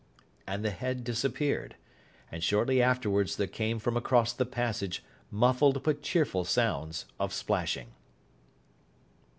[0.47, 1.75] And the head disappeared;
[2.31, 7.91] and shortly afterwards there came from across the passage muffled but cheerful sounds of splashing.